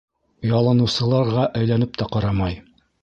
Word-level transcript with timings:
Ялыныусыларға 0.59 1.43
әйләнеп 1.61 2.01
тә 2.03 2.09
ҡарамай. 2.17 2.59